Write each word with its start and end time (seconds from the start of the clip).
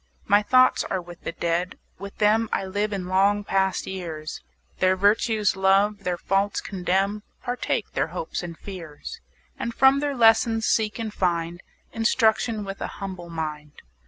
My 0.25 0.41
thoughts 0.41 0.83
are 0.85 0.99
with 0.99 1.21
the 1.25 1.31
Dead; 1.31 1.77
with 1.99 2.17
them 2.17 2.49
I 2.51 2.65
live 2.65 2.91
in 2.91 3.05
long 3.05 3.43
past 3.43 3.85
years, 3.85 4.41
Their 4.79 4.95
virtues 4.95 5.55
love, 5.55 6.05
their 6.05 6.17
faults 6.17 6.59
condemn, 6.59 7.21
15 7.21 7.31
Partake 7.43 7.91
their 7.93 8.07
hopes 8.07 8.41
and 8.41 8.57
fears; 8.57 9.21
And 9.59 9.75
from 9.75 9.99
their 9.99 10.15
lessons 10.15 10.65
seek 10.65 10.97
and 10.97 11.13
find 11.13 11.61
Instruction 11.93 12.65
with 12.65 12.81
an 12.81 12.87
humble 12.87 13.29
mind. 13.29 13.73